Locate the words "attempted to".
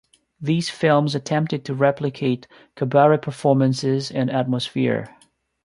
1.13-1.75